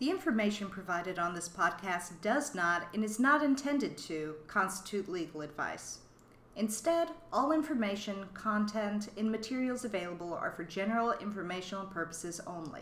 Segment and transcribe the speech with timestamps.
[0.00, 5.42] The information provided on this podcast does not and is not intended to constitute legal
[5.42, 5.98] advice.
[6.56, 12.80] Instead, all information, content, and materials available are for general informational purposes only.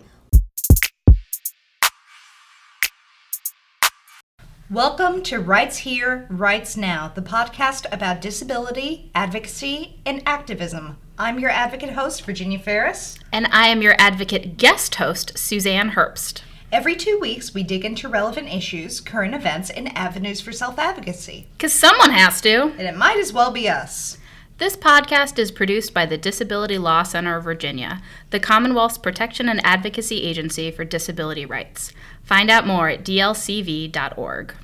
[4.70, 10.98] Welcome to Rights Here, Rights Now, the podcast about disability, advocacy, and activism.
[11.18, 13.18] I'm your advocate host, Virginia Ferris.
[13.32, 16.42] And I am your advocate guest host, Suzanne Herbst.
[16.70, 21.46] Every two weeks, we dig into relevant issues, current events, and avenues for self advocacy.
[21.56, 22.64] Because someone has to.
[22.64, 24.18] And it might as well be us.
[24.58, 29.64] This podcast is produced by the Disability Law Center of Virginia, the Commonwealth's protection and
[29.64, 31.92] advocacy agency for disability rights.
[32.22, 34.54] Find out more at dlcv.org.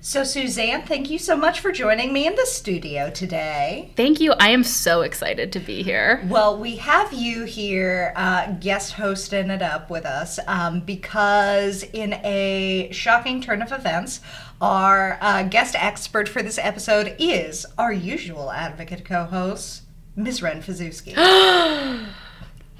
[0.00, 3.92] So, Suzanne, thank you so much for joining me in the studio today.
[3.96, 4.32] Thank you.
[4.38, 6.24] I am so excited to be here.
[6.28, 12.14] Well, we have you here uh, guest hosting it up with us um, because, in
[12.24, 14.20] a shocking turn of events,
[14.60, 19.82] our uh, guest expert for this episode is our usual advocate co host,
[20.14, 20.42] Ms.
[20.42, 21.14] Ren Fizewski.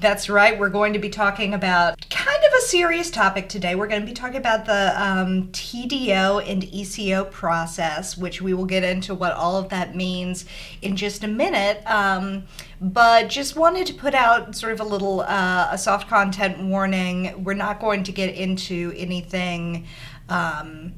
[0.00, 0.56] That's right.
[0.56, 3.74] We're going to be talking about kind of a serious topic today.
[3.74, 8.64] We're going to be talking about the um, TDO and ECO process, which we will
[8.64, 10.44] get into what all of that means
[10.82, 11.82] in just a minute.
[11.84, 12.44] Um,
[12.80, 17.42] but just wanted to put out sort of a little uh, a soft content warning.
[17.42, 19.84] We're not going to get into anything.
[20.28, 20.92] Um,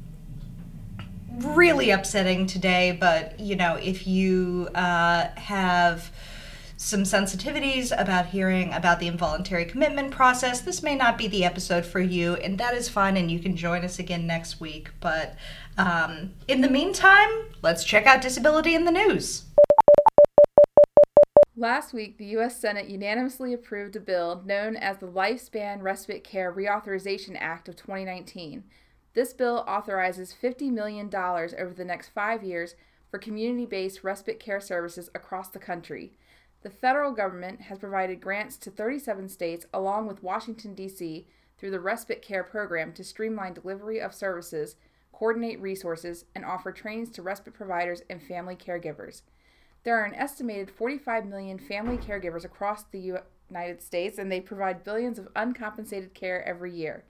[1.39, 6.11] really upsetting today, but you know, if you uh, have
[6.81, 11.85] some sensitivities about hearing about the involuntary commitment process, this may not be the episode
[11.85, 14.89] for you, and that is fine, and you can join us again next week.
[14.99, 15.35] But
[15.77, 17.29] um, in the meantime,
[17.61, 19.43] let's check out disability in the news.
[21.55, 22.59] Last week, the U.S.
[22.59, 28.63] Senate unanimously approved a bill known as the Lifespan Respite Care Reauthorization Act of 2019.
[29.13, 32.73] This bill authorizes $50 million over the next five years
[33.11, 36.13] for community based respite care services across the country.
[36.61, 41.25] The federal government has provided grants to 37 states along with Washington, D.C.
[41.57, 44.75] through the Respite Care Program to streamline delivery of services,
[45.11, 49.23] coordinate resources, and offer trainings to respite providers and family caregivers.
[49.83, 54.83] There are an estimated 45 million family caregivers across the United States, and they provide
[54.83, 57.03] billions of uncompensated care every year.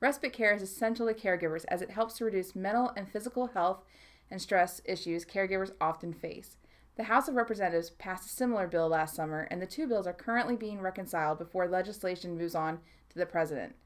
[0.00, 3.82] Respite care is essential to caregivers as it helps to reduce mental and physical health
[4.30, 6.58] and stress issues caregivers often face.
[6.98, 10.12] The House of Representatives passed a similar bill last summer, and the two bills are
[10.12, 13.76] currently being reconciled before legislation moves on to the President.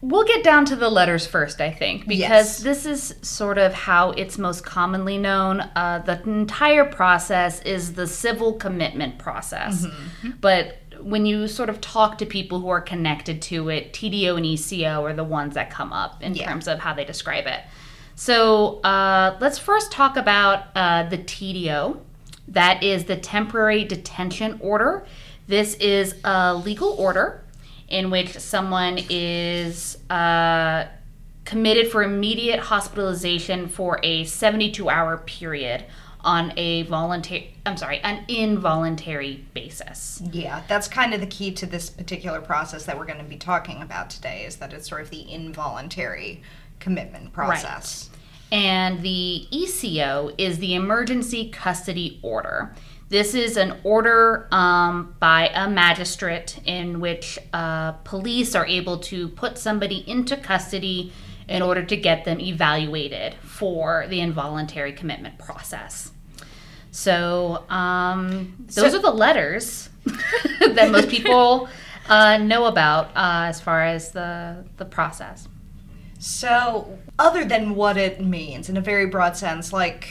[0.03, 2.62] We'll get down to the letters first, I think, because yes.
[2.62, 5.60] this is sort of how it's most commonly known.
[5.60, 9.84] Uh, the entire process is the civil commitment process.
[9.84, 10.31] Mm-hmm.
[10.41, 14.47] But when you sort of talk to people who are connected to it, TDO and
[14.47, 16.47] ECO are the ones that come up in yeah.
[16.49, 17.60] terms of how they describe it.
[18.20, 22.00] So uh, let's first talk about uh, the TDO.
[22.48, 25.06] That is the temporary detention order.
[25.47, 27.42] This is a legal order
[27.88, 30.84] in which someone is uh,
[31.47, 35.86] committed for immediate hospitalization for a 72 hour period
[36.20, 40.22] on a voluntary I'm sorry, an involuntary basis.
[40.30, 43.39] Yeah, that's kind of the key to this particular process that we're going to be
[43.39, 46.42] talking about today is that it's sort of the involuntary
[46.80, 48.10] commitment process.
[48.10, 48.59] Right.
[48.59, 52.74] And the ECO is the emergency custody order.
[53.09, 59.28] This is an order um, by a magistrate in which uh, police are able to
[59.28, 61.12] put somebody into custody
[61.48, 66.12] in order to get them evaluated for the involuntary commitment process.
[66.92, 69.91] So, um, those so, are the letters
[70.60, 71.68] that most people
[72.09, 75.48] uh, know about uh, as far as the, the process.
[76.21, 80.07] So, other than what it means in a very broad sense, like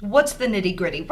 [0.00, 1.06] what's the nitty gritty?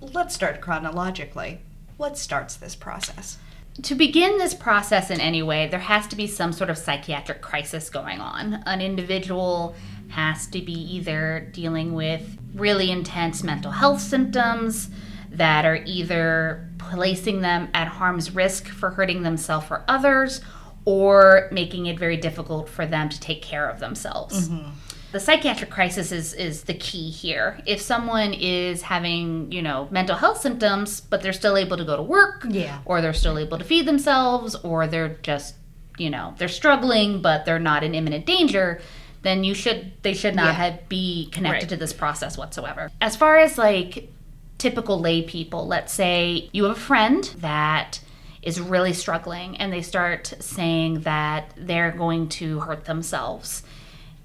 [0.00, 1.60] Let's start chronologically.
[1.96, 3.38] What starts this process?
[3.82, 7.40] To begin this process in any way, there has to be some sort of psychiatric
[7.40, 8.62] crisis going on.
[8.66, 9.74] An individual
[10.08, 14.90] has to be either dealing with really intense mental health symptoms
[15.30, 20.42] that are either placing them at harm's risk for hurting themselves or others
[20.84, 24.48] or making it very difficult for them to take care of themselves.
[24.48, 24.70] Mm-hmm.
[25.12, 27.60] The psychiatric crisis is, is the key here.
[27.66, 31.96] If someone is having, you know, mental health symptoms, but they're still able to go
[31.96, 32.80] to work, yeah.
[32.84, 35.54] or they're still able to feed themselves, or they're just,
[35.98, 38.80] you know, they're struggling, but they're not in imminent danger,
[39.22, 40.52] then you should they should not yeah.
[40.52, 41.68] have, be connected right.
[41.70, 42.90] to this process whatsoever.
[43.00, 44.10] As far as like
[44.58, 48.00] typical lay people, let's say you have a friend that
[48.44, 53.62] is really struggling and they start saying that they're going to hurt themselves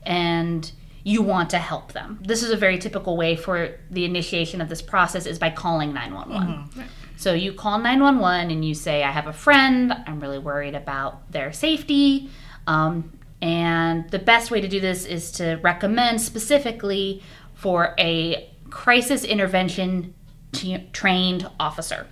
[0.04, 0.72] and
[1.04, 2.20] you want to help them.
[2.22, 5.94] This is a very typical way for the initiation of this process is by calling
[5.94, 6.48] 911.
[6.48, 6.82] Mm-hmm.
[7.16, 11.32] So you call 911 and you say, I have a friend, I'm really worried about
[11.32, 12.30] their safety.
[12.68, 13.12] Um,
[13.42, 17.24] and the best way to do this is to recommend specifically
[17.56, 20.14] for a crisis intervention
[20.52, 22.08] t- trained officer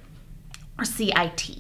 [0.78, 1.60] or CIT.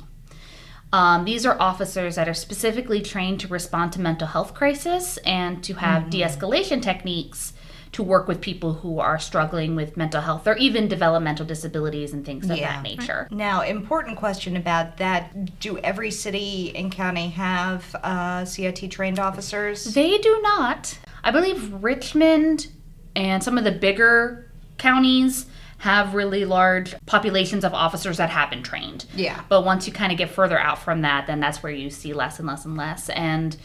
[0.97, 5.63] Um, these are officers that are specifically trained to respond to mental health crisis and
[5.63, 6.09] to have mm-hmm.
[6.09, 7.53] de-escalation techniques
[7.91, 12.25] to work with people who are struggling with mental health or even developmental disabilities and
[12.25, 12.73] things of yeah.
[12.73, 13.27] that nature.
[13.29, 19.93] Now, important question about that: Do every city and county have uh, CIT trained officers?
[19.93, 20.97] They do not.
[21.23, 22.71] I believe Richmond
[23.15, 25.45] and some of the bigger counties
[25.79, 29.05] have really large populations of officers that have been trained.
[29.15, 29.43] Yeah.
[29.47, 32.13] But once you kind of get further out from that, then that's where you see
[32.13, 33.09] less and less and less.
[33.09, 33.55] And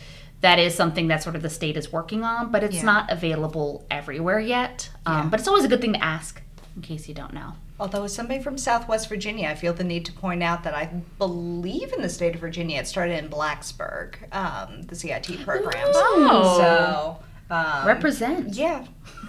[0.42, 2.82] that is something that sort of the state is working on, but it's yeah.
[2.82, 4.90] not available everywhere yet.
[5.06, 5.28] Um, yeah.
[5.30, 6.42] But it's always a good thing to ask
[6.76, 7.54] in case you don't know.
[7.80, 10.86] Although, as somebody from Southwest Virginia, I feel the need to point out that I
[11.18, 15.94] believe in the state of Virginia, it started in Blacksburg, um, the CIT programs.
[15.94, 16.58] Oh.
[16.58, 18.54] So, um, represent.
[18.54, 18.86] Yeah.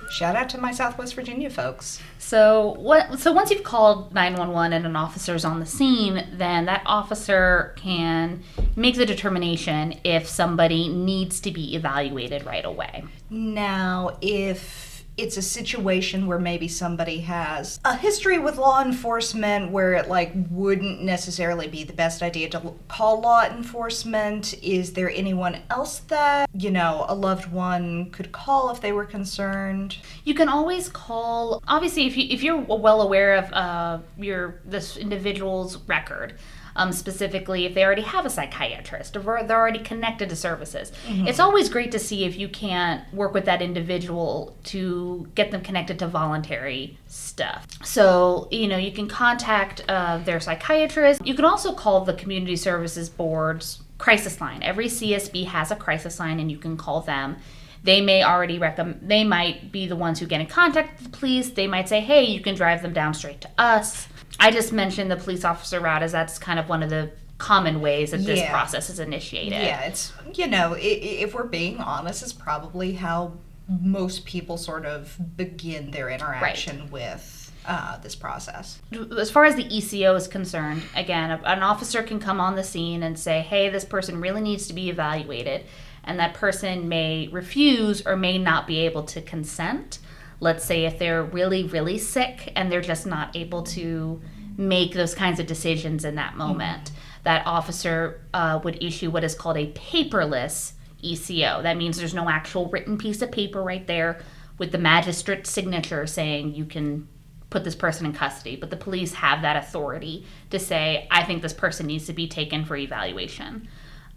[0.10, 2.00] Shout out to my Southwest Virginia folks.
[2.20, 3.20] So what?
[3.20, 8.44] So once you've called 911 and an officer's on the scene, then that officer can
[8.76, 13.04] make the determination if somebody needs to be evaluated right away.
[13.30, 19.94] Now, if it's a situation where maybe somebody has a history with law enforcement where
[19.94, 24.56] it like wouldn't necessarily be the best idea to call law enforcement.
[24.64, 29.06] Is there anyone else that you know a loved one could call if they were
[29.06, 29.98] concerned?
[30.24, 34.98] You can always call obviously if you if you're well aware of uh, your this
[34.98, 36.36] individual's record
[36.76, 40.92] um, specifically if they already have a psychiatrist or they're already connected to services.
[41.08, 41.28] Mm-hmm.
[41.28, 45.62] It's always great to see if you can't work with that individual to get them
[45.62, 47.68] connected to voluntary stuff.
[47.84, 51.26] So, you know, you can contact uh, their psychiatrist.
[51.26, 54.64] You can also call the Community Services Board's crisis line.
[54.64, 57.38] Every CSB has a crisis line, and you can call them
[57.84, 61.18] they may already recommend they might be the ones who get in contact with the
[61.18, 64.08] police they might say hey you can drive them down straight to us
[64.40, 67.82] I just mentioned the police officer route as that's kind of one of the common
[67.82, 68.52] ways that this yeah.
[68.52, 69.62] process is initiated.
[69.62, 73.34] Yeah, it's you know, if we're being honest, is probably how
[73.68, 76.92] most people sort of begin their interaction right.
[76.92, 77.40] with.
[77.66, 78.82] Uh, this process.
[79.18, 83.04] As far as the ECO is concerned, again, an officer can come on the scene
[83.04, 85.64] and say, hey, this person really needs to be evaluated.
[86.04, 90.00] And that person may refuse or may not be able to consent
[90.44, 94.22] let's say if they're really really sick and they're just not able to
[94.58, 97.24] make those kinds of decisions in that moment mm-hmm.
[97.24, 102.30] that officer uh, would issue what is called a paperless eco that means there's no
[102.30, 104.22] actual written piece of paper right there
[104.58, 107.08] with the magistrate's signature saying you can
[107.54, 108.56] put this person in custody.
[108.56, 112.28] But the police have that authority to say i think this person needs to be
[112.28, 113.70] taken for evaluation.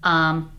[0.02, 0.52] Um,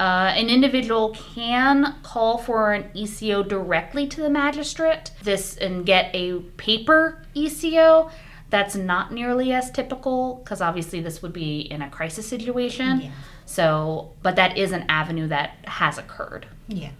[0.00, 6.10] uh, an individual can call for an ECO directly to the magistrate this and get
[6.14, 8.10] a paper ECO.
[8.50, 13.02] That's not nearly as typical because obviously this would be in a crisis situation.
[13.02, 13.10] Yeah.
[13.46, 16.46] So, but that is an avenue that has occurred.
[16.66, 16.90] Yeah.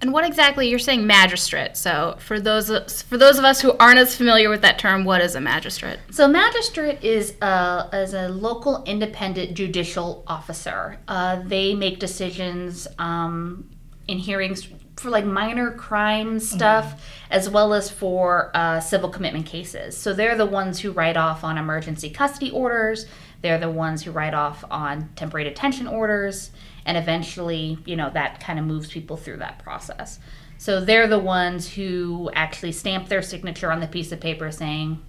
[0.00, 1.76] And what exactly you're saying magistrate?
[1.76, 5.20] So for those for those of us who aren't as familiar with that term, what
[5.20, 5.98] is a magistrate?
[6.10, 10.98] So magistrate is a is a local independent judicial officer.
[11.08, 13.70] Uh, they make decisions um,
[14.06, 16.38] in hearings for like minor crime mm-hmm.
[16.38, 17.32] stuff mm-hmm.
[17.32, 19.96] as well as for uh, civil commitment cases.
[19.96, 23.06] So they're the ones who write off on emergency custody orders.
[23.42, 26.50] They're the ones who write off on temporary detention orders
[26.86, 30.18] and eventually you know that kind of moves people through that process
[30.58, 35.02] So they're the ones who actually stamp their signature on the piece of paper saying,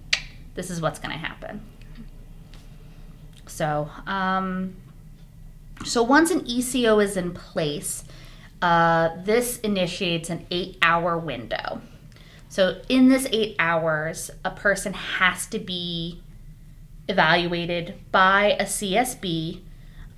[0.54, 1.62] this is what's going to happen.
[3.46, 4.76] So, um,
[5.84, 8.04] so once an ECO is in place,
[8.60, 11.80] uh, this initiates an eight hour window.
[12.48, 16.22] So, in this eight hours, a person has to be
[17.08, 19.60] evaluated by a CSB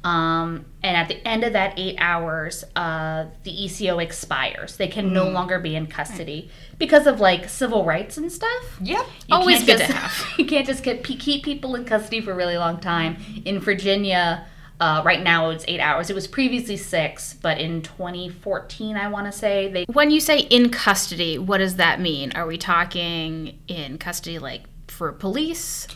[0.05, 4.77] um, and at the end of that eight hours, uh, the ECO expires.
[4.77, 5.13] They can mm.
[5.13, 8.79] no longer be in custody because of like civil rights and stuff.
[8.81, 10.39] Yep, you always good just, to have.
[10.39, 13.17] You can't just get keep people in custody for a really long time.
[13.45, 14.47] In Virginia,
[14.81, 16.11] uh, right now it's eight hours.
[16.11, 19.85] It was previously six, but in 2014, I want to say they.
[19.93, 22.33] When you say in custody, what does that mean?
[22.37, 25.89] Are we talking in custody like for police?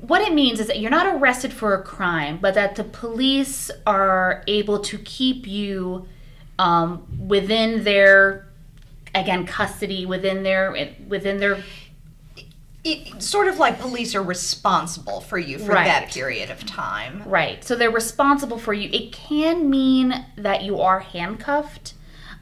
[0.00, 3.70] What it means is that you're not arrested for a crime, but that the police
[3.86, 6.06] are able to keep you
[6.58, 8.48] um, within their,
[9.14, 11.62] again, custody, within their within their.
[12.82, 15.84] It, sort of like police are responsible for you for right.
[15.84, 17.22] that period of time.
[17.26, 17.62] Right.
[17.62, 18.88] So they're responsible for you.
[18.90, 21.92] It can mean that you are handcuffed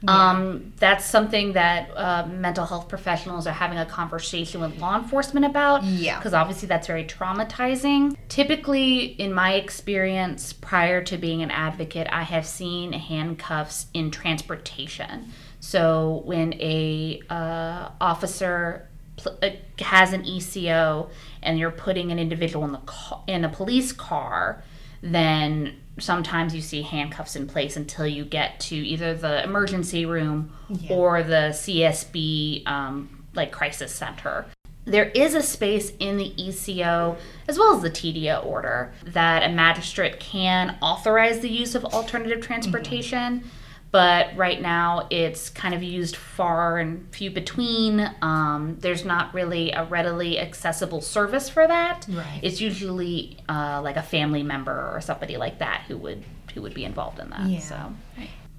[0.01, 0.29] yeah.
[0.31, 5.45] Um, that's something that uh, mental health professionals are having a conversation with law enforcement
[5.45, 5.83] about.
[5.83, 6.17] Yeah.
[6.17, 8.15] Because obviously that's very traumatizing.
[8.29, 15.31] Typically, in my experience, prior to being an advocate, I have seen handcuffs in transportation.
[15.59, 18.87] So when a uh, officer
[19.25, 21.09] uh, has an ECO
[21.43, 24.63] and you're putting an individual in the ca- in a police car,
[25.01, 30.51] then sometimes you see handcuffs in place until you get to either the emergency room
[30.69, 30.95] yeah.
[30.95, 34.45] or the CSB um, like crisis center.
[34.85, 39.49] There is a space in the ECO as well as the TDO order that a
[39.49, 43.41] magistrate can authorize the use of alternative transportation.
[43.41, 43.49] Mm-hmm
[43.91, 48.09] but right now it's kind of used far and few between.
[48.21, 52.05] Um, there's not really a readily accessible service for that.
[52.09, 52.39] Right.
[52.41, 56.73] It's usually uh, like a family member or somebody like that who would who would
[56.73, 57.47] be involved in that.
[57.47, 57.59] Yeah.
[57.59, 57.93] So.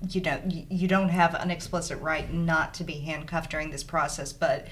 [0.08, 4.32] You know, you don't have an explicit right not to be handcuffed during this process,
[4.32, 4.66] but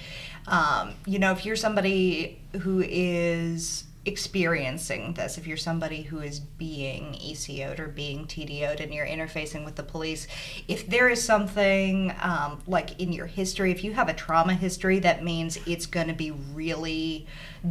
[0.47, 6.41] um, you know, if you're somebody who is experiencing this, if you're somebody who is
[6.41, 10.27] being ECO'd or being TDO'd and you're interfacing with the police,
[10.67, 14.99] if there is something um, like in your history, if you have a trauma history,
[14.99, 17.27] that means it's going to be really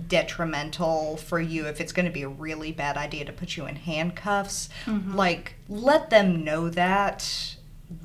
[0.08, 1.66] detrimental for you.
[1.66, 5.16] If it's going to be a really bad idea to put you in handcuffs, mm-hmm.
[5.16, 7.56] like let them know that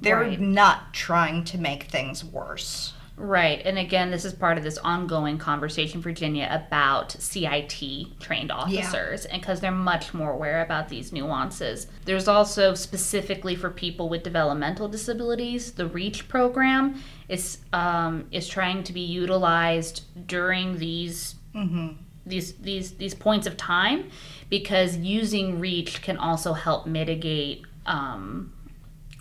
[0.00, 0.40] they're right.
[0.40, 2.94] not trying to make things worse.
[3.16, 3.60] Right.
[3.64, 9.32] And again, this is part of this ongoing conversation Virginia about CIT trained officers, yeah.
[9.32, 11.88] and because they're much more aware about these nuances.
[12.06, 18.82] There's also specifically for people with developmental disabilities, the REACH program is um, is trying
[18.84, 21.88] to be utilized during these mm-hmm.
[22.24, 24.10] these these these points of time
[24.48, 28.52] because using REACH can also help mitigate um,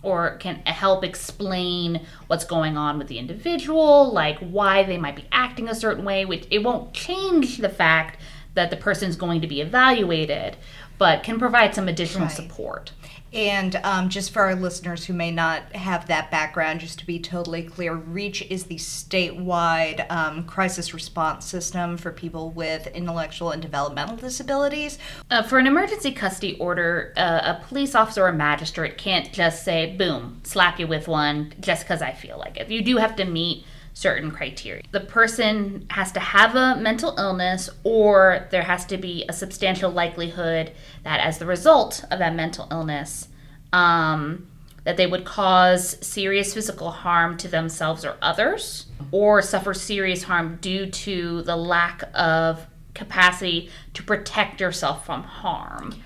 [0.03, 5.25] or can help explain what's going on with the individual, like why they might be
[5.31, 8.19] acting a certain way, which it won't change the fact
[8.53, 10.57] that the person is going to be evaluated,
[10.97, 12.35] but can provide some additional right.
[12.35, 12.91] support.
[13.33, 17.19] And um, just for our listeners who may not have that background, just to be
[17.19, 23.61] totally clear, REACH is the statewide um, crisis response system for people with intellectual and
[23.61, 24.99] developmental disabilities.
[25.29, 29.63] Uh, for an emergency custody order, uh, a police officer or a magistrate can't just
[29.63, 32.69] say, boom, slap you with one just because I feel like it.
[32.69, 34.83] You do have to meet certain criteria.
[34.91, 39.91] The person has to have a mental illness, or there has to be a substantial
[39.91, 40.71] likelihood
[41.03, 43.27] that, as the result of that mental illness,
[43.73, 44.47] um,
[44.83, 50.57] that they would cause serious physical harm to themselves or others, or suffer serious harm
[50.61, 56.01] due to the lack of capacity to protect yourself from harm.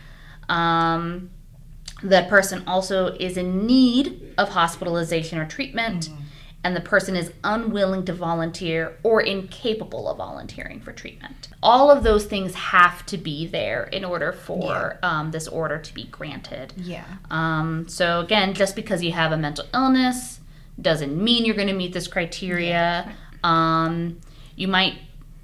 [0.49, 1.29] Um,
[2.03, 6.09] that person also is in need of hospitalization or treatment.
[6.09, 6.24] Mm-hmm
[6.65, 11.47] and the person is unwilling to volunteer or incapable of volunteering for treatment.
[11.61, 15.19] All of those things have to be there in order for yeah.
[15.19, 16.73] um, this order to be granted.
[16.75, 17.05] Yeah.
[17.29, 20.39] Um, so, again, just because you have a mental illness
[20.81, 23.05] doesn't mean you're going to meet this criteria.
[23.07, 23.13] Yeah.
[23.43, 24.19] Um,
[24.55, 24.97] you might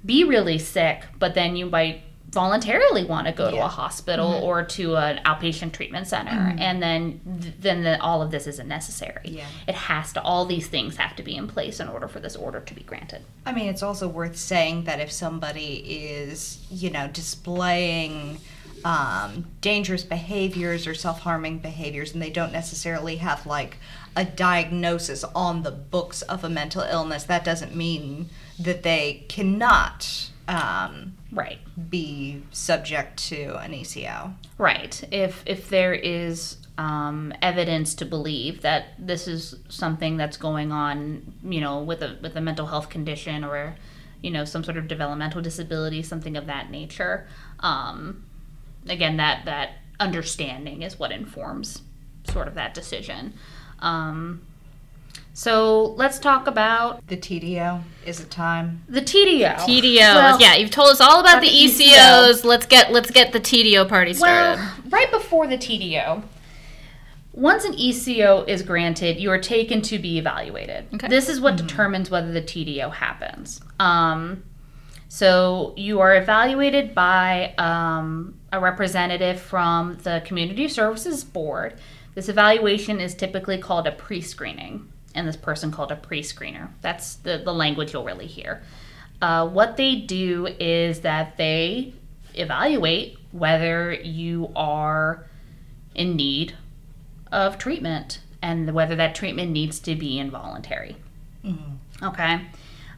[0.04, 2.02] be really sick, but then you might
[2.32, 3.50] voluntarily want to go yeah.
[3.50, 4.44] to a hospital mm-hmm.
[4.44, 6.58] or to an outpatient treatment center mm-hmm.
[6.58, 7.20] and then
[7.60, 9.46] then the, all of this isn't necessary yeah.
[9.68, 12.34] it has to all these things have to be in place in order for this
[12.34, 16.88] order to be granted i mean it's also worth saying that if somebody is you
[16.88, 18.38] know displaying
[18.84, 23.76] um, dangerous behaviors or self harming behaviors, and they don't necessarily have like
[24.16, 30.30] a diagnosis on the books of a mental illness, that doesn't mean that they cannot
[30.48, 31.58] um, right
[31.90, 34.34] be subject to an ECO.
[34.58, 35.02] Right.
[35.10, 41.34] If if there is um, evidence to believe that this is something that's going on,
[41.42, 43.76] you know, with a with a mental health condition or,
[44.20, 47.26] you know, some sort of developmental disability, something of that nature.
[47.60, 48.24] Um,
[48.88, 51.82] again, that that understanding is what informs
[52.28, 53.34] sort of that decision.
[53.78, 54.42] Um,
[55.34, 57.82] so let's talk about the TDO.
[58.04, 58.82] Is it time?
[58.88, 59.56] The TDO.
[59.56, 59.96] TDO.
[59.96, 62.38] Well, yeah, you've told us all about, about the, the ECOs.
[62.38, 62.48] ECO.
[62.48, 64.60] Let's get let's get the TDO party started.
[64.60, 66.22] Well, right before the TDO,
[67.32, 70.86] once an ECO is granted, you are taken to be evaluated.
[70.94, 71.08] Okay.
[71.08, 71.66] This is what mm-hmm.
[71.66, 73.60] determines whether the TDO happens.
[73.80, 74.42] Um,
[75.08, 81.78] so you are evaluated by um, a representative from the Community Services Board.
[82.14, 86.68] This evaluation is typically called a pre screening, and this person called a pre screener.
[86.80, 88.62] That's the, the language you'll really hear.
[89.20, 91.94] Uh, what they do is that they
[92.34, 95.26] evaluate whether you are
[95.94, 96.54] in need
[97.30, 100.96] of treatment and whether that treatment needs to be involuntary.
[101.44, 102.04] Mm-hmm.
[102.04, 102.40] Okay.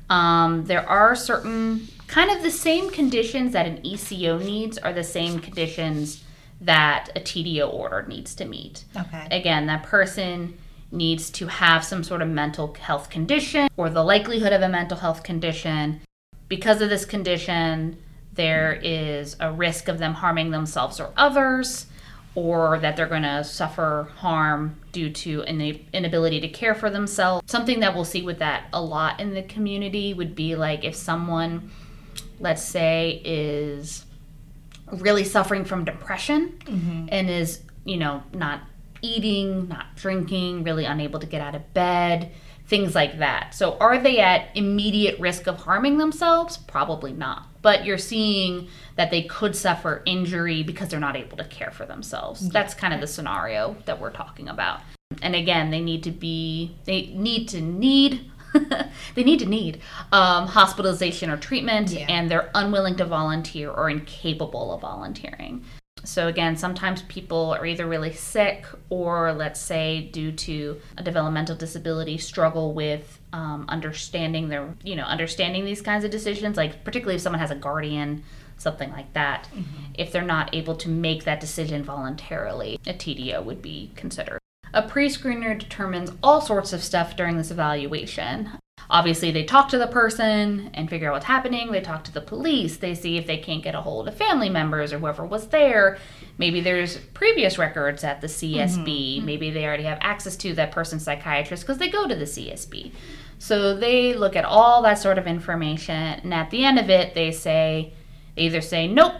[0.09, 5.05] Um, there are certain kind of the same conditions that an ECO needs are the
[5.05, 6.25] same conditions
[6.61, 8.85] that a TDO order needs to meet.
[8.97, 9.27] Okay.
[9.31, 10.57] Again, that person
[10.95, 14.97] needs to have some sort of mental health condition or the likelihood of a mental
[14.99, 16.01] health condition.
[16.49, 17.99] Because of this condition,
[18.33, 21.87] there is a risk of them harming themselves or others
[22.35, 25.61] or that they're going to suffer harm due to an
[25.93, 27.49] inability to care for themselves.
[27.51, 30.97] Something that we'll see with that a lot in the community would be like if
[30.97, 31.71] someone,
[32.41, 34.05] let's say, is
[34.91, 37.07] really suffering from depression mm-hmm.
[37.09, 38.63] and is, you know, not
[39.05, 42.33] eating, not drinking, really unable to get out of bed,
[42.67, 43.55] things like that.
[43.55, 46.57] So, are they at immediate risk of harming themselves?
[46.57, 47.47] Probably not.
[47.63, 51.87] But you're seeing that they could suffer injury because they're not able to care for
[51.87, 52.43] themselves.
[52.43, 52.51] Yeah.
[52.53, 54.81] That's kind of the scenario that we're talking about.
[55.23, 58.31] And again, they need to be, they need to need.
[59.17, 59.81] they need to need
[60.13, 62.07] um, hospitalization or treatment, yeah.
[62.09, 65.65] and they're unwilling to volunteer or incapable of volunteering.
[66.05, 71.57] So, again, sometimes people are either really sick or, let's say, due to a developmental
[71.57, 76.57] disability, struggle with um, understanding their, you know, understanding these kinds of decisions.
[76.57, 78.23] Like, particularly if someone has a guardian,
[78.57, 79.49] something like that.
[79.53, 79.93] Mm-hmm.
[79.95, 84.39] If they're not able to make that decision voluntarily, a TDO would be considered.
[84.73, 88.51] A pre screener determines all sorts of stuff during this evaluation.
[88.91, 91.73] Obviously, they talk to the person and figure out what's happening.
[91.73, 92.77] They talk to the police.
[92.77, 95.99] They see if they can't get a hold of family members or whoever was there.
[96.37, 99.17] Maybe there's previous records at the CSB.
[99.17, 99.27] Mm-hmm.
[99.27, 102.93] Maybe they already have access to that person's psychiatrist because they go to the CSB.
[103.39, 107.15] So they look at all that sort of information, and at the end of it,
[107.15, 107.93] they say,
[108.37, 109.15] they either say, nope,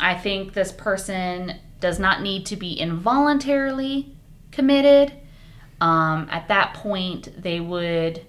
[0.00, 4.14] I think this person does not need to be involuntarily
[4.52, 5.12] committed.
[5.80, 8.26] Um, at that point, they would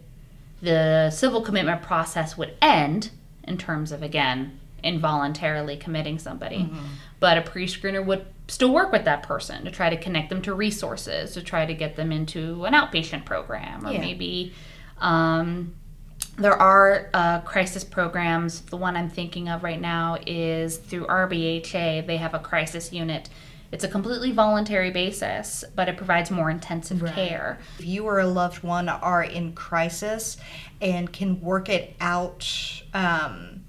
[0.62, 3.12] the civil commitment process would end
[3.44, 6.86] in terms of again involuntarily committing somebody mm-hmm.
[7.20, 10.54] but a pre-screener would still work with that person to try to connect them to
[10.54, 14.00] resources to try to get them into an outpatient program or yeah.
[14.00, 14.54] maybe
[14.98, 15.74] um,
[16.38, 22.06] there are uh, crisis programs the one i'm thinking of right now is through rbha
[22.08, 23.30] they have a crisis unit
[23.72, 27.14] it's a completely voluntary basis, but it provides more intensive right.
[27.14, 27.60] care.
[27.80, 30.38] If you or a loved one are in crisis
[30.82, 33.64] and can work it out um,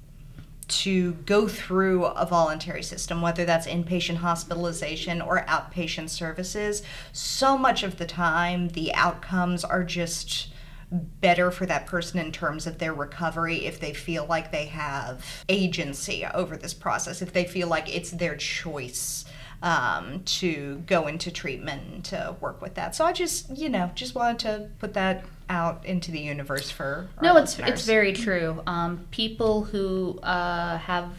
[0.68, 7.84] to go through a voluntary system, whether that's inpatient hospitalization or outpatient services, so much
[7.84, 10.48] of the time the outcomes are just
[10.90, 15.24] better for that person in terms of their recovery if they feel like they have
[15.48, 19.24] agency over this process, if they feel like it's their choice
[19.62, 22.94] um, to go into treatment and to work with that.
[22.94, 27.08] So I just, you know, just wanted to put that out into the universe for
[27.22, 27.70] no, it's listeners.
[27.70, 28.62] it's very true.
[28.66, 31.10] Um, people who uh, have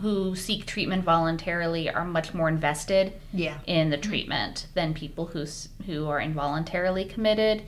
[0.00, 3.58] who seek treatment voluntarily are much more invested yeah.
[3.66, 5.44] in the treatment than people who
[5.86, 7.62] who are involuntarily committed.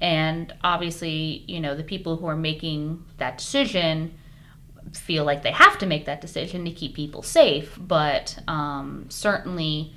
[0.00, 4.18] And obviously, you know, the people who are making that decision
[4.92, 9.94] feel like they have to make that decision to keep people safe, but um, certainly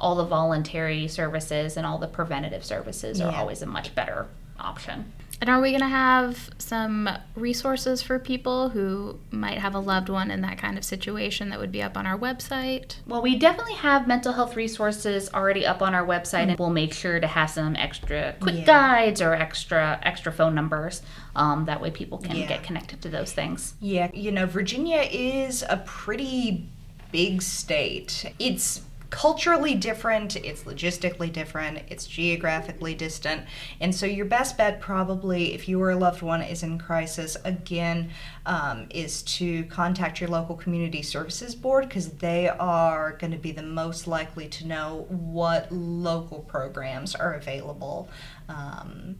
[0.00, 4.26] all the voluntary services and all the preventative services are always a much better
[4.58, 5.12] option.
[5.40, 10.08] And are we going to have some resources for people who might have a loved
[10.08, 12.96] one in that kind of situation that would be up on our website?
[13.06, 16.94] Well, we definitely have mental health resources already up on our website, and we'll make
[16.94, 18.64] sure to have some extra quick yeah.
[18.64, 21.02] guides or extra extra phone numbers.
[21.34, 22.46] Um, that way, people can yeah.
[22.46, 23.74] get connected to those things.
[23.80, 26.68] Yeah, you know, Virginia is a pretty
[27.10, 28.32] big state.
[28.38, 33.42] It's culturally different, it's logistically different, it's geographically distant.
[33.78, 38.10] And so, your best bet, probably, if your loved one is in crisis, again,
[38.46, 43.52] um, is to contact your local community services board because they are going to be
[43.52, 48.08] the most likely to know what local programs are available.
[48.48, 49.16] Um,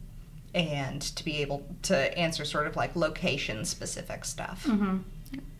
[0.55, 4.65] and to be able to answer sort of like location specific stuff.
[4.67, 4.97] Mm-hmm.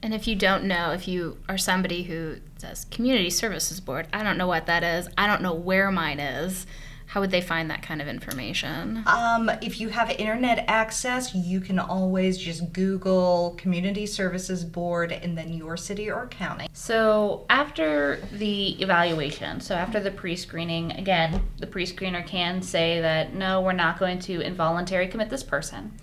[0.02, 4.24] And if you don't know, if you are somebody who says community services board, I
[4.24, 5.08] don't know what that is.
[5.18, 6.66] I don't know where mine is.
[7.14, 9.04] How would they find that kind of information?
[9.06, 15.38] Um, if you have internet access, you can always just Google Community Services Board and
[15.38, 16.68] then your city or county.
[16.74, 23.62] So after the evaluation, so after the pre-screening, again, the pre-screener can say that no,
[23.62, 25.94] we're not going to involuntary commit this person,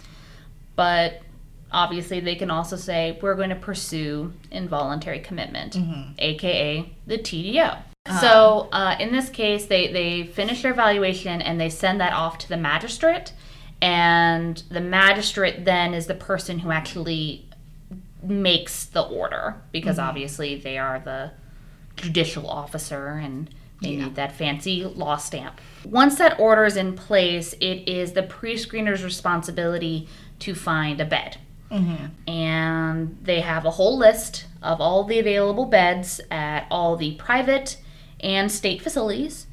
[0.77, 1.23] but
[1.73, 6.13] obviously they can also say we're going to pursue involuntary commitment mm-hmm.
[6.19, 8.21] aka the tdo uh-huh.
[8.21, 12.39] so uh, in this case they, they finish their evaluation and they send that off
[12.39, 13.33] to the magistrate
[13.83, 17.47] and the magistrate then is the person who actually
[18.23, 20.09] makes the order because mm-hmm.
[20.09, 21.31] obviously they are the
[21.97, 24.05] judicial officer and they yeah.
[24.05, 25.61] need that fancy law stamp.
[25.85, 30.09] Once that order is in place, it is the pre screener's responsibility
[30.41, 31.39] to find a bed.
[31.71, 32.31] Mm-hmm.
[32.31, 37.77] And they have a whole list of all the available beds at all the private
[38.21, 39.47] and state facilities.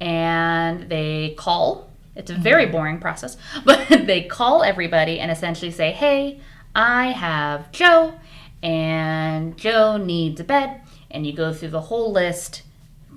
[0.00, 2.72] And they call, it's a very mm-hmm.
[2.72, 6.40] boring process, but they call everybody and essentially say, hey,
[6.74, 8.14] I have Joe,
[8.62, 10.80] and Joe needs a bed.
[11.10, 12.62] And you go through the whole list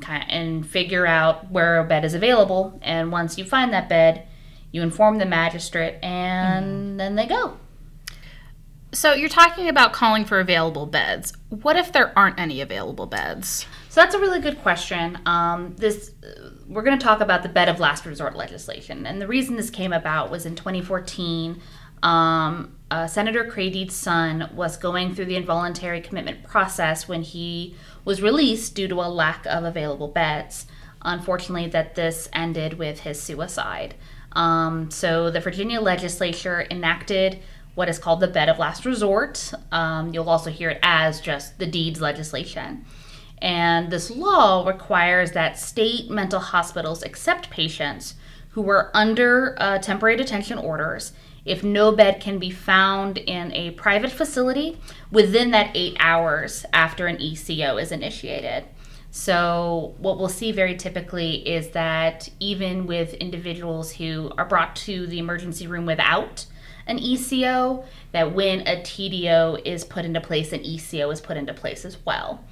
[0.07, 2.79] and figure out where a bed is available.
[2.83, 4.27] And once you find that bed,
[4.71, 6.97] you inform the magistrate, and mm-hmm.
[6.97, 7.57] then they go.
[8.97, 11.31] So you're talking about calling for available beds.
[11.49, 13.67] What if there aren't any available beds?
[13.89, 15.19] So that's a really good question.
[15.27, 16.13] Um, this
[16.67, 19.69] we're going to talk about the bed of last resort legislation, and the reason this
[19.69, 21.61] came about was in 2014.
[22.01, 27.75] Um, uh, Senator Creigh Deeds's son was going through the involuntary commitment process when he
[28.03, 30.65] was released due to a lack of available beds.
[31.03, 33.93] Unfortunately, that this ended with his suicide.
[34.31, 37.39] Um, so the Virginia legislature enacted
[37.77, 39.53] what is called the bed of last resort.
[39.71, 42.83] Um, you'll also hear it as just the Deeds legislation.
[43.37, 48.15] And this law requires that state mental hospitals accept patients
[48.49, 51.13] who are under uh, temporary detention orders
[51.45, 54.79] if no bed can be found in a private facility
[55.11, 58.63] within that eight hours after an ECO is initiated.
[59.11, 65.05] So, what we'll see very typically is that even with individuals who are brought to
[65.05, 66.47] the emergency room without
[66.87, 71.53] an ECO, that when a TDO is put into place, an ECO is put into
[71.53, 72.43] place as well.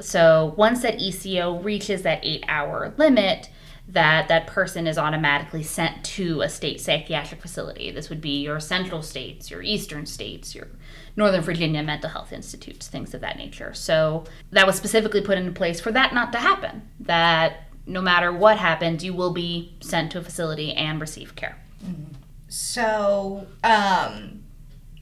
[0.00, 3.50] So once that ECO reaches that eight hour limit,
[3.88, 7.90] that that person is automatically sent to a state psychiatric facility.
[7.90, 10.68] This would be your central states, your eastern states, your
[11.16, 13.74] Northern Virginia mental health institutes, things of that nature.
[13.74, 16.82] So that was specifically put into place for that not to happen.
[17.00, 21.58] That no matter what happens, you will be sent to a facility and receive care.
[21.84, 22.14] Mm-hmm.
[22.50, 24.42] So, um,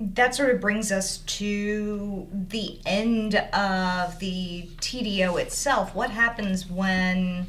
[0.00, 5.94] that sort of brings us to the end of the TDO itself.
[5.94, 7.46] What happens when,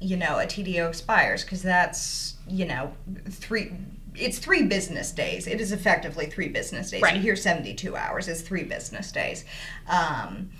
[0.00, 1.44] you know, a TDO expires?
[1.44, 2.92] Because that's, you know,
[3.28, 3.72] three.
[4.14, 5.46] It's three business days.
[5.46, 7.02] It is effectively three business days.
[7.02, 7.20] Right.
[7.20, 8.28] Hear 72 hours.
[8.28, 9.44] It's three business days.
[9.86, 10.50] Um,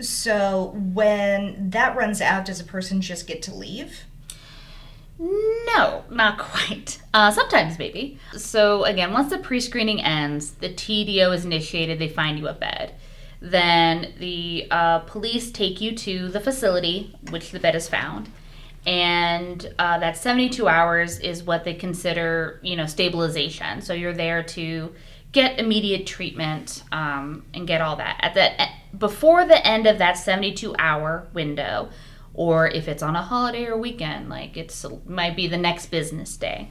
[0.00, 4.00] so when that runs out, does a person just get to leave?
[6.12, 6.98] No, not quite.
[7.14, 8.18] Uh, sometimes, maybe.
[8.36, 12.52] So, again, once the pre screening ends, the TDO is initiated, they find you a
[12.52, 12.94] bed.
[13.40, 18.30] Then the uh, police take you to the facility, which the bed is found.
[18.86, 23.80] And uh, that 72 hours is what they consider, you know, stabilization.
[23.80, 24.94] So you're there to
[25.32, 28.18] get immediate treatment um, and get all that.
[28.20, 31.88] At the before the end of that 72 hour window,
[32.34, 36.36] or if it's on a holiday or weekend, like it's might be the next business
[36.36, 36.68] day.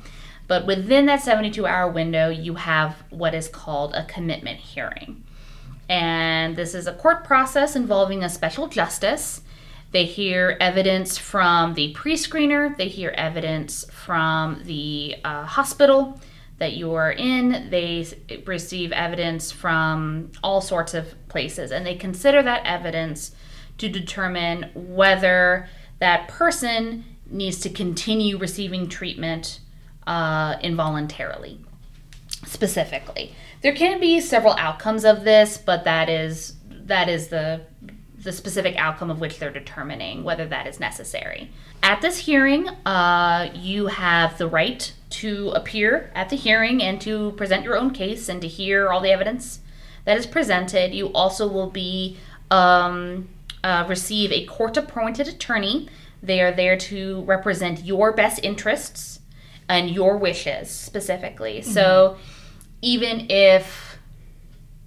[0.47, 5.23] But within that 72 hour window, you have what is called a commitment hearing.
[5.87, 9.41] And this is a court process involving a special justice.
[9.91, 16.19] They hear evidence from the pre screener, they hear evidence from the uh, hospital,
[16.61, 17.69] that you are in.
[17.71, 18.05] They
[18.45, 23.31] receive evidence from all sorts of places, and they consider that evidence
[23.81, 25.67] to determine whether
[25.99, 29.59] that person needs to continue receiving treatment
[30.05, 31.59] uh, involuntarily.
[32.45, 37.61] Specifically, there can be several outcomes of this, but that is that is the
[38.19, 41.49] the specific outcome of which they're determining whether that is necessary.
[41.81, 47.31] At this hearing, uh, you have the right to appear at the hearing and to
[47.31, 49.61] present your own case and to hear all the evidence
[50.05, 50.93] that is presented.
[50.93, 52.17] You also will be
[52.51, 53.29] um,
[53.63, 55.87] uh, receive a court-appointed attorney.
[56.23, 59.19] They are there to represent your best interests
[59.67, 61.59] and your wishes specifically.
[61.59, 61.71] Mm-hmm.
[61.71, 62.17] So
[62.81, 63.91] even if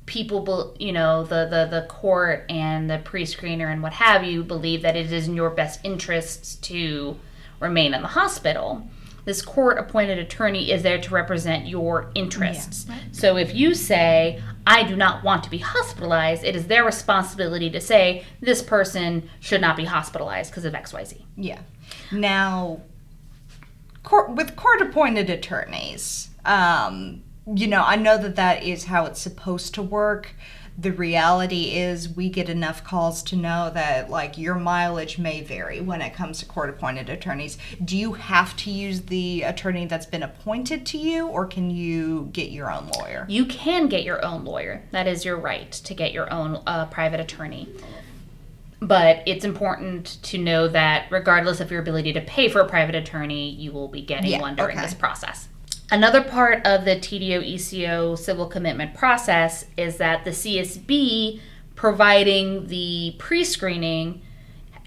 [0.06, 4.82] people you know the, the the court and the pre-screener and what have you believe
[4.82, 7.16] that it is in your best interests to
[7.58, 8.86] remain in the hospital
[9.24, 13.16] this court appointed attorney is there to represent your interests yeah, right.
[13.16, 17.70] so if you say i do not want to be hospitalized it is their responsibility
[17.70, 21.60] to say this person should not be hospitalized because of xyz yeah
[22.12, 22.80] now
[24.02, 29.20] court with court appointed attorneys um, you know, I know that that is how it's
[29.20, 30.34] supposed to work.
[30.76, 35.80] The reality is, we get enough calls to know that, like, your mileage may vary
[35.80, 37.58] when it comes to court appointed attorneys.
[37.84, 42.28] Do you have to use the attorney that's been appointed to you, or can you
[42.32, 43.24] get your own lawyer?
[43.28, 44.82] You can get your own lawyer.
[44.90, 47.68] That is your right to get your own uh, private attorney.
[48.80, 52.96] But it's important to know that, regardless of your ability to pay for a private
[52.96, 54.84] attorney, you will be getting yeah, one during okay.
[54.84, 55.48] this process.
[55.90, 61.40] Another part of the TDO ECO civil commitment process is that the CSB
[61.74, 64.22] providing the pre screening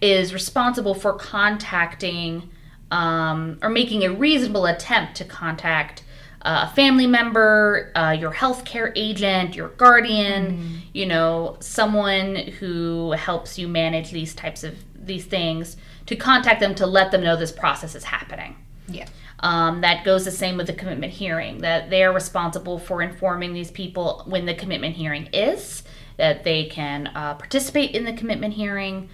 [0.01, 2.49] is responsible for contacting
[2.91, 6.03] um, or making a reasonable attempt to contact
[6.43, 10.79] uh, a family member, uh, your healthcare agent, your guardian, mm.
[10.93, 16.75] you know, someone who helps you manage these types of these things, to contact them
[16.75, 18.55] to let them know this process is happening.
[18.87, 19.07] Yeah.
[19.39, 23.53] Um, that goes the same with the commitment hearing, that they are responsible for informing
[23.53, 25.83] these people when the commitment hearing is,
[26.17, 29.09] that they can uh, participate in the commitment hearing.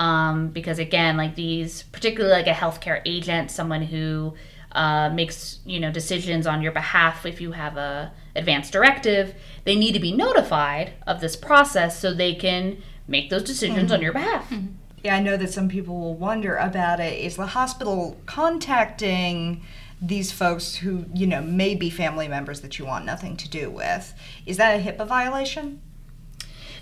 [0.00, 4.34] Um, because again, like these, particularly like a healthcare agent, someone who
[4.72, 9.76] uh, makes you know decisions on your behalf if you have a advance directive, they
[9.76, 13.94] need to be notified of this process so they can make those decisions mm-hmm.
[13.94, 14.48] on your behalf.
[14.50, 14.74] Mm-hmm.
[15.04, 17.18] Yeah, I know that some people will wonder about it.
[17.18, 19.62] Is the hospital contacting
[20.00, 23.70] these folks who, you know, may be family members that you want nothing to do
[23.70, 24.14] with?
[24.46, 25.80] Is that a HIPAA violation?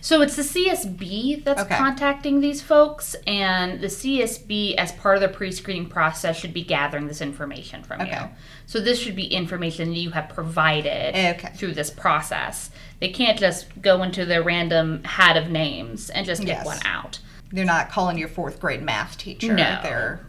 [0.00, 1.76] So it's the CSB that's okay.
[1.76, 7.09] contacting these folks, and the CSB, as part of the pre-screening process, should be gathering
[7.09, 8.12] this information from okay.
[8.12, 8.29] you.
[8.66, 11.52] So this should be information that you have provided okay.
[11.57, 12.70] through this process.
[13.00, 16.64] They can't just go into their random hat of names and just pick yes.
[16.64, 17.18] one out.
[17.57, 19.55] They're not calling your fourth grade math teacher.
[19.55, 19.81] No.
[19.83, 20.27] They're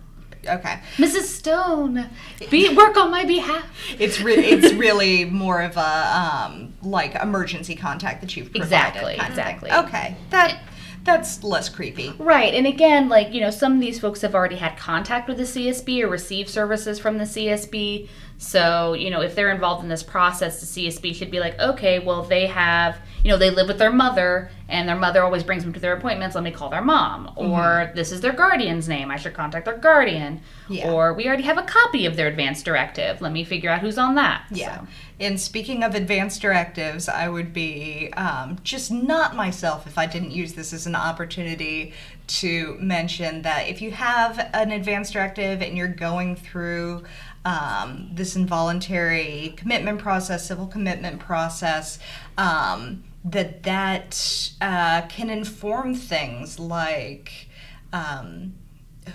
[0.47, 0.79] okay.
[0.95, 1.23] Mrs.
[1.23, 2.09] Stone,
[2.49, 3.65] be work on my behalf.
[3.99, 8.63] It's re- it's really more of a um, like emergency contact that you've provided.
[8.65, 9.13] Exactly.
[9.15, 9.71] Exactly.
[9.71, 10.15] Okay.
[10.29, 10.57] That
[11.03, 12.13] that's less creepy.
[12.19, 12.53] Right.
[12.53, 15.43] And again, like, you know, some of these folks have already had contact with the
[15.43, 18.09] CSB or received services from the CSB.
[18.39, 21.99] So, you know, if they're involved in this process, the CSB should be like, okay,
[21.99, 25.63] well, they have, you know, they live with their mother and their mother always brings
[25.63, 26.35] them to their appointments.
[26.35, 27.27] Let me call their mom.
[27.27, 27.51] Mm-hmm.
[27.51, 29.09] Or this is their guardian's name.
[29.09, 30.41] I should contact their guardian.
[30.69, 30.91] Yeah.
[30.91, 33.21] Or we already have a copy of their advance directive.
[33.21, 34.45] Let me figure out who's on that.
[34.51, 34.81] Yeah.
[34.81, 34.87] So.
[35.19, 40.31] And speaking of advance directives, I would be um, just not myself if I didn't
[40.31, 41.93] use this as an opportunity
[42.27, 47.03] to mention that if you have an advance directive and you're going through
[47.47, 51.97] um, this involuntary commitment process, civil commitment process,
[52.37, 57.47] um, that that uh, can inform things like
[57.93, 58.53] um,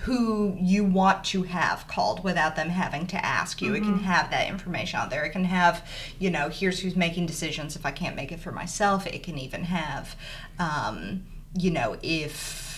[0.01, 3.67] who you want to have called without them having to ask you.
[3.67, 3.75] Mm-hmm.
[3.75, 4.03] It can mm-hmm.
[4.05, 5.23] have that information out there.
[5.25, 8.51] It can have, you know, here's who's making decisions if I can't make it for
[8.51, 9.05] myself.
[9.05, 10.15] It can even have,
[10.57, 11.23] um,
[11.55, 12.72] you know, if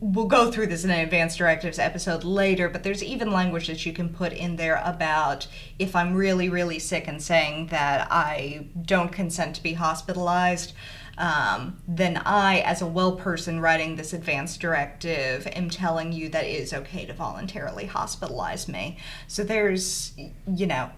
[0.00, 3.84] we'll go through this in an advanced directives episode later, but there's even language that
[3.84, 8.68] you can put in there about if I'm really, really sick and saying that I
[8.80, 10.72] don't consent to be hospitalized,
[11.18, 16.44] um, then I, as a well person writing this advanced directive, am telling you that
[16.44, 18.98] it is okay to voluntarily hospitalize me.
[19.26, 20.12] So there's,
[20.46, 20.90] you know,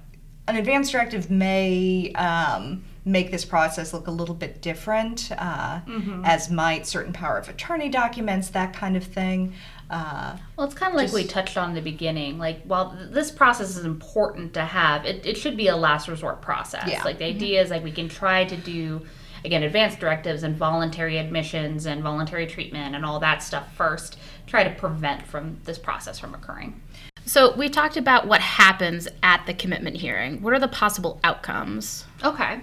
[0.47, 6.25] an advanced directive may um, make this process look a little bit different, uh, mm-hmm.
[6.25, 9.53] as might certain power of attorney documents, that kind of thing.
[9.91, 12.39] Uh, well, it's kind of like just, we touched on in the beginning.
[12.39, 16.41] Like, while this process is important to have, it, it should be a last resort
[16.41, 16.89] process.
[16.89, 17.05] Yeah.
[17.05, 17.37] Like, the mm-hmm.
[17.37, 19.03] idea is like we can try to do,
[19.45, 24.65] again, advanced directives and voluntary admissions and voluntary treatment and all that stuff first, try
[24.65, 26.81] to prevent from this process from occurring.
[27.27, 30.43] So we talked about what happens at the commitment hearing.
[30.43, 32.05] What are the possible outcomes?
[32.23, 32.61] Okay.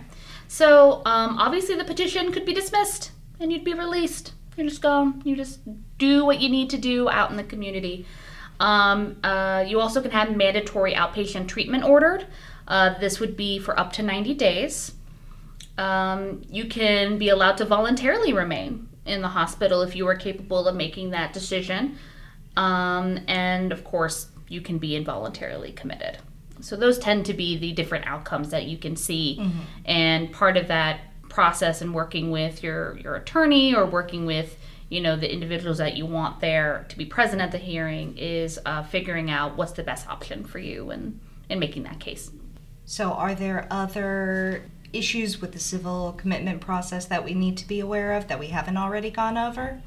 [0.52, 4.34] So um, obviously the petition could be dismissed and you'd be released.
[4.58, 5.62] You just go, you just
[5.98, 8.06] do what you need to do out in the community.
[8.60, 12.28] Um, uh, you also can have mandatory outpatient treatment ordered.
[12.68, 14.96] Uh, this would be for up to 90 days.
[15.78, 20.68] Um, you can be allowed to voluntarily remain in the hospital if you are capable
[20.68, 21.98] of making that decision.
[22.58, 26.18] Um, and of course, you can be involuntarily committed.
[26.62, 29.38] So those tend to be the different outcomes that you can see.
[29.40, 29.60] Mm-hmm.
[29.86, 34.58] And part of that process and working with your your attorney or working with
[34.90, 38.60] you know the individuals that you want there to be present at the hearing is
[38.66, 41.20] uh, figuring out what's the best option for you and
[41.50, 42.32] and making that case.
[42.86, 47.80] So, are there other issues with the civil commitment process that we need to be
[47.80, 49.82] aware of that we haven't already gone over?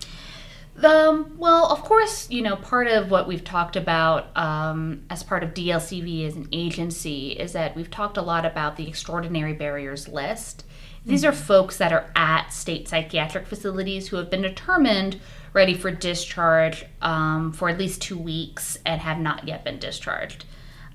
[0.83, 5.45] Um, well, of course, you know, part of what we've talked about um, as part
[5.45, 10.09] of DLCV as an agency is that we've talked a lot about the extraordinary barriers
[10.09, 10.65] list.
[11.07, 11.31] These mm-hmm.
[11.31, 15.21] are folks that are at state psychiatric facilities who have been determined
[15.53, 20.45] ready for discharge um, for at least two weeks and have not yet been discharged.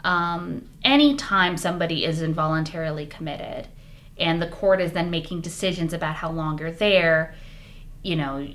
[0.03, 3.67] Um, anytime somebody is involuntarily committed
[4.17, 7.35] and the court is then making decisions about how long you're there,
[8.03, 8.45] you know,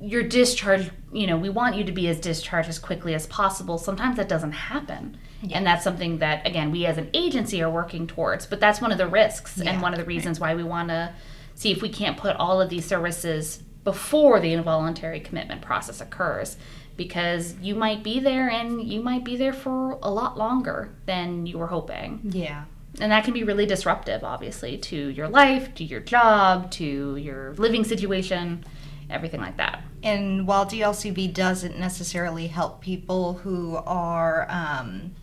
[0.00, 3.76] your discharge, you know, we want you to be as discharged as quickly as possible.
[3.78, 5.18] Sometimes that doesn't happen.
[5.42, 5.58] Yeah.
[5.58, 8.46] And that's something that, again, we as an agency are working towards.
[8.46, 9.70] But that's one of the risks yeah.
[9.70, 11.12] and one of the reasons why we want to
[11.54, 16.56] see if we can't put all of these services before the involuntary commitment process occurs.
[16.96, 21.46] Because you might be there and you might be there for a lot longer than
[21.46, 22.20] you were hoping.
[22.24, 22.64] Yeah.
[23.00, 27.54] And that can be really disruptive, obviously, to your life, to your job, to your
[27.54, 28.64] living situation
[29.10, 29.82] everything like that.
[30.02, 35.14] And while DLCV doesn't necessarily help people who are um,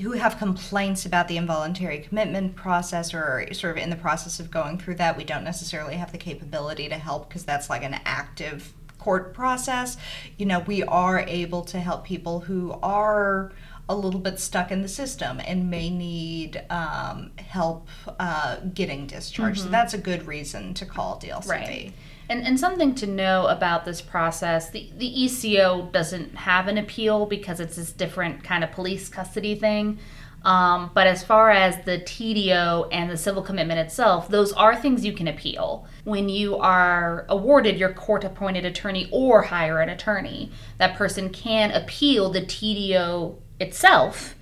[0.00, 4.50] who have complaints about the involuntary commitment process or sort of in the process of
[4.50, 7.98] going through that, we don't necessarily have the capability to help because that's like an
[8.04, 9.96] active court process.
[10.36, 13.52] You know, we are able to help people who are
[13.88, 19.60] a little bit stuck in the system and may need um, help uh, getting discharged.
[19.60, 19.68] Mm-hmm.
[19.68, 21.48] So that's a good reason to call DLCV.
[21.48, 21.92] Right.
[22.28, 27.26] And, and something to know about this process the, the ECO doesn't have an appeal
[27.26, 29.98] because it's this different kind of police custody thing.
[30.44, 35.04] Um, but as far as the TDO and the civil commitment itself, those are things
[35.04, 35.86] you can appeal.
[36.04, 41.72] When you are awarded your court appointed attorney or hire an attorney, that person can
[41.72, 44.34] appeal the TDO itself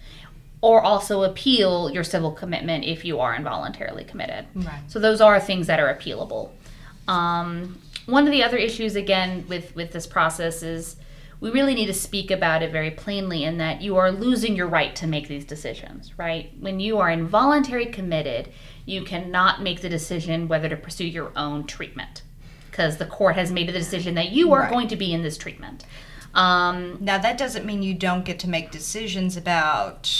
[0.60, 4.46] or also appeal your civil commitment if you are involuntarily committed.
[4.54, 4.80] Right.
[4.86, 6.50] So those are things that are appealable.
[7.06, 10.96] Um, one of the other issues, again, with, with this process is
[11.40, 14.66] we really need to speak about it very plainly in that you are losing your
[14.66, 16.50] right to make these decisions, right?
[16.58, 18.50] When you are involuntary committed,
[18.86, 22.22] you cannot make the decision whether to pursue your own treatment
[22.70, 24.70] because the court has made the decision that you are right.
[24.70, 25.84] going to be in this treatment.
[26.34, 30.10] Um, now, that doesn't mean you don't get to make decisions about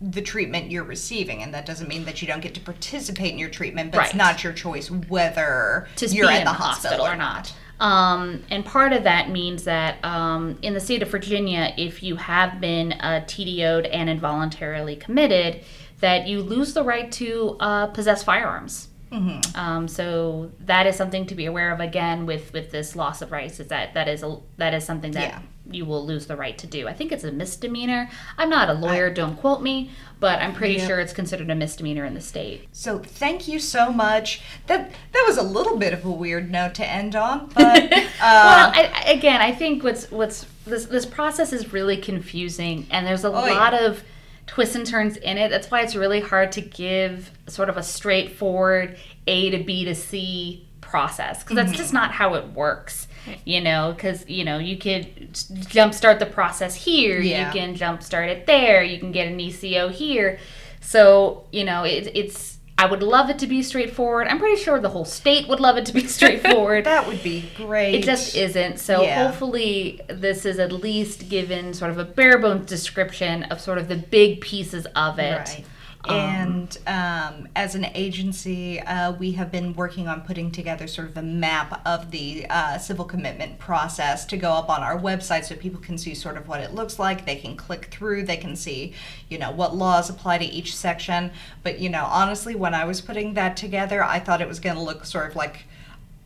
[0.00, 3.38] the treatment you're receiving and that doesn't mean that you don't get to participate in
[3.38, 4.06] your treatment but right.
[4.06, 7.52] it's not your choice whether to you're at the, hospital, hospital, or not.
[7.80, 12.16] um, and part of that means that um, in the state of virginia if you
[12.16, 15.62] have been uh, tdo'd and involuntarily committed
[15.98, 19.58] that you lose the right to uh, possess firearms Mm-hmm.
[19.58, 23.32] Um, so that is something to be aware of again with with this loss of
[23.32, 25.40] rights is that that is a that is something that yeah.
[25.68, 26.86] you will lose the right to do.
[26.86, 28.08] I think it's a misdemeanor.
[28.38, 30.86] I'm not a lawyer, I, don't quote me, but I'm pretty yeah.
[30.86, 32.68] sure it's considered a misdemeanor in the state.
[32.70, 34.42] So thank you so much.
[34.68, 38.06] That that was a little bit of a weird note to end on, but uh,
[38.20, 43.24] well, I, again, I think what's what's this this process is really confusing, and there's
[43.24, 43.86] a oh, lot yeah.
[43.86, 44.04] of
[44.50, 45.48] twists and turns in it.
[45.48, 49.94] That's why it's really hard to give sort of a straightforward A to B to
[49.94, 51.78] C process because that's mm-hmm.
[51.78, 53.06] just not how it works
[53.44, 57.46] you know because you know you could jumpstart the process here yeah.
[57.46, 60.36] you can jumpstart it there you can get an eco here
[60.80, 64.26] so you know it, it's I would love it to be straightforward.
[64.26, 66.86] I'm pretty sure the whole state would love it to be straightforward.
[66.86, 67.96] that would be great.
[67.96, 68.80] It just isn't.
[68.80, 69.26] So yeah.
[69.26, 73.88] hopefully this is at least given sort of a bare bones description of sort of
[73.88, 75.38] the big pieces of it.
[75.40, 75.64] Right.
[76.08, 81.16] And um, as an agency, uh, we have been working on putting together sort of
[81.16, 85.54] a map of the uh, civil commitment process to go up on our website so
[85.56, 87.26] people can see sort of what it looks like.
[87.26, 88.94] They can click through, they can see,
[89.28, 91.32] you know, what laws apply to each section.
[91.62, 94.76] But, you know, honestly, when I was putting that together, I thought it was going
[94.76, 95.64] to look sort of like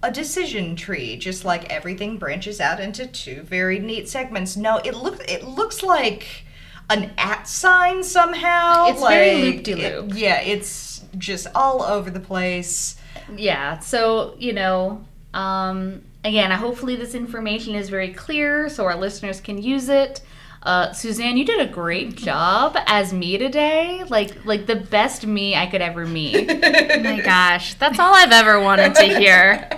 [0.05, 4.57] a decision tree, just like everything branches out into two very neat segments.
[4.57, 6.45] No, it looks it looks like
[6.91, 8.89] an at sign somehow.
[8.89, 10.11] It's like, very loop-de-loop.
[10.13, 12.97] it- yeah, it's just all over the place.
[13.37, 19.41] yeah so you know um, again hopefully this information is very clear so our listeners
[19.41, 20.21] can use it
[20.65, 24.03] uh, Suzanne, you did a great job as me today.
[24.09, 26.49] Like, like the best me I could ever meet.
[26.51, 29.69] Oh my gosh, that's all I've ever wanted to hear.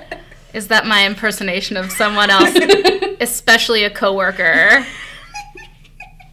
[0.54, 2.54] Is that my impersonation of someone else,
[3.20, 4.86] especially a coworker,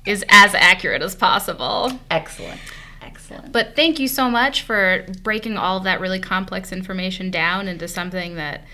[0.06, 1.92] is as accurate as possible.
[2.12, 2.60] Excellent,
[3.02, 3.52] excellent.
[3.52, 7.88] But thank you so much for breaking all of that really complex information down into
[7.88, 8.66] something that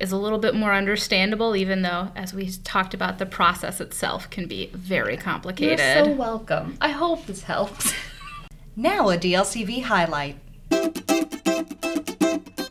[0.00, 4.30] is a little bit more understandable, even though, as we talked about, the process itself
[4.30, 5.78] can be very complicated.
[5.78, 6.78] You're so welcome.
[6.80, 7.92] I hope this helps.
[8.80, 10.36] Now a DLCV highlight.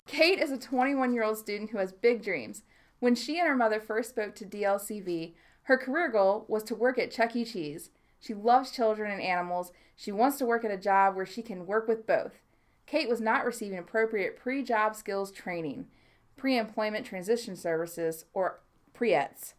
[0.08, 2.62] Kate is a 21 year old student who has big dreams.
[3.02, 6.98] When she and her mother first spoke to DLCV, her career goal was to work
[6.98, 7.44] at Chuck E.
[7.44, 7.90] Cheese.
[8.20, 9.72] She loves children and animals.
[9.96, 12.42] She wants to work at a job where she can work with both.
[12.86, 15.88] Kate was not receiving appropriate pre job skills training,
[16.36, 18.62] pre employment transition services, or
[18.98, 19.54] Pre-ETS,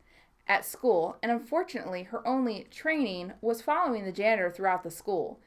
[0.48, 5.38] at school, and unfortunately, her only training was following the janitor throughout the school.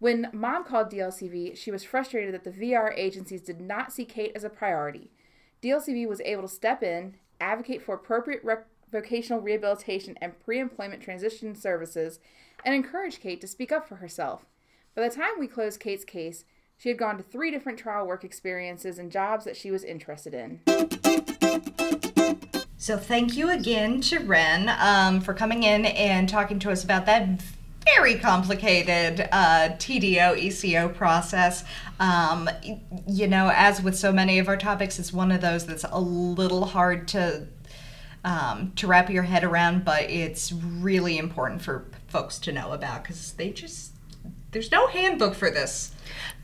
[0.00, 4.32] When mom called DLCV, she was frustrated that the VR agencies did not see Kate
[4.34, 5.12] as a priority.
[5.62, 11.02] DLCV was able to step in, advocate for appropriate rec- vocational rehabilitation and pre employment
[11.02, 12.18] transition services,
[12.64, 14.46] and encourage Kate to speak up for herself.
[14.94, 16.44] By the time we closed Kate's case,
[16.76, 20.34] she had gone to three different trial work experiences and jobs that she was interested
[20.34, 20.60] in.
[22.76, 27.06] So thank you again to Ren um, for coming in and talking to us about
[27.06, 27.42] that
[27.94, 31.64] very complicated uh, TDO ECO process.
[32.00, 32.50] Um,
[33.06, 36.00] you know, as with so many of our topics, it's one of those that's a
[36.00, 37.46] little hard to
[38.24, 41.84] um, to wrap your head around, but it's really important for
[42.16, 43.92] folks to know about because they just
[44.52, 45.92] there's no handbook for this.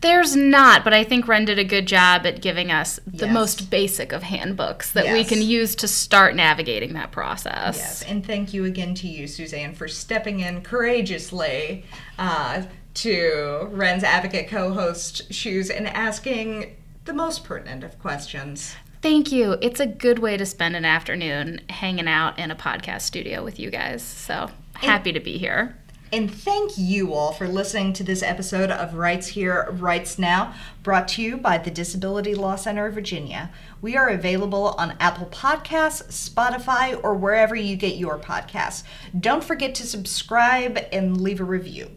[0.03, 3.33] There's not, but I think Ren did a good job at giving us the Yes.
[3.33, 7.79] most basic of handbooks that we can use to start navigating that process.
[7.79, 11.85] Yes, and thank you again to you, Suzanne, for stepping in courageously
[12.19, 12.65] uh,
[12.95, 18.75] to Ren's advocate co-host shoes and asking the most pertinent of questions.
[19.01, 19.57] Thank you.
[19.63, 23.59] It's a good way to spend an afternoon hanging out in a podcast studio with
[23.59, 24.03] you guys.
[24.03, 25.77] So happy to be here.
[26.13, 30.53] And thank you all for listening to this episode of Rights Here, Rights Now,
[30.83, 33.51] brought to you by the Disability Law Center of Virginia.
[33.81, 38.83] We are available on Apple Podcasts, Spotify, or wherever you get your podcasts.
[39.19, 41.91] Don't forget to subscribe and leave a review.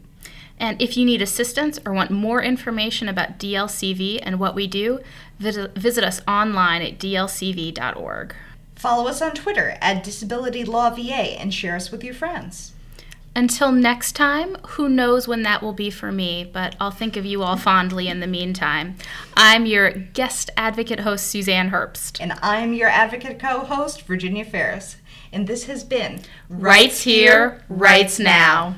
[0.57, 5.01] And if you need assistance or want more information about DLCV and what we do,
[5.39, 8.33] visit, visit us online at dlcv.org.
[8.75, 12.73] Follow us on Twitter at Disability Law VA and share us with your friends.
[13.37, 17.25] Until next time, who knows when that will be for me, but I'll think of
[17.25, 18.95] you all fondly in the meantime.
[19.35, 22.21] I'm your guest advocate host, Suzanne Herbst.
[22.21, 24.97] And I'm your advocate co host, Virginia Ferris.
[25.33, 28.75] And this has been Rights here, rights now.